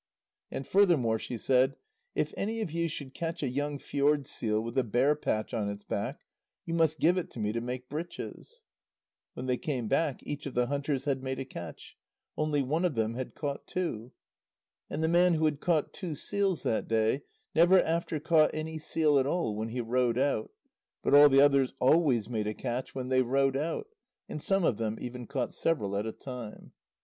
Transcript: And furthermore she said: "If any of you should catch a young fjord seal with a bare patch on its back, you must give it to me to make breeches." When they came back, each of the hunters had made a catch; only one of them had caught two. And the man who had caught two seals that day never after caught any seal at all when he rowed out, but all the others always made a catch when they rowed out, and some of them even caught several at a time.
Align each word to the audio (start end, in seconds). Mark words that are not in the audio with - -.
And 0.49 0.65
furthermore 0.65 1.19
she 1.19 1.37
said: 1.37 1.75
"If 2.15 2.33
any 2.35 2.61
of 2.61 2.71
you 2.71 2.87
should 2.87 3.13
catch 3.13 3.43
a 3.43 3.47
young 3.47 3.77
fjord 3.77 4.25
seal 4.25 4.59
with 4.59 4.75
a 4.79 4.83
bare 4.83 5.15
patch 5.15 5.53
on 5.53 5.69
its 5.69 5.83
back, 5.83 6.21
you 6.65 6.73
must 6.73 6.99
give 6.99 7.19
it 7.19 7.29
to 7.29 7.39
me 7.39 7.51
to 7.51 7.61
make 7.61 7.87
breeches." 7.87 8.63
When 9.35 9.45
they 9.45 9.57
came 9.57 9.87
back, 9.87 10.21
each 10.23 10.47
of 10.47 10.55
the 10.55 10.65
hunters 10.65 11.03
had 11.03 11.21
made 11.21 11.37
a 11.37 11.45
catch; 11.45 11.97
only 12.35 12.63
one 12.63 12.83
of 12.83 12.95
them 12.95 13.13
had 13.13 13.35
caught 13.35 13.67
two. 13.67 14.11
And 14.89 15.03
the 15.03 15.07
man 15.07 15.35
who 15.35 15.45
had 15.45 15.59
caught 15.59 15.93
two 15.93 16.15
seals 16.15 16.63
that 16.63 16.87
day 16.87 17.21
never 17.53 17.79
after 17.79 18.19
caught 18.19 18.49
any 18.55 18.79
seal 18.79 19.19
at 19.19 19.27
all 19.27 19.55
when 19.55 19.69
he 19.69 19.81
rowed 19.81 20.17
out, 20.17 20.49
but 21.03 21.13
all 21.13 21.29
the 21.29 21.41
others 21.41 21.75
always 21.79 22.27
made 22.27 22.47
a 22.47 22.55
catch 22.55 22.95
when 22.95 23.09
they 23.09 23.21
rowed 23.21 23.55
out, 23.55 23.85
and 24.27 24.41
some 24.41 24.63
of 24.63 24.77
them 24.77 24.97
even 24.99 25.27
caught 25.27 25.53
several 25.53 25.95
at 25.95 26.07
a 26.07 26.11
time. 26.11 26.71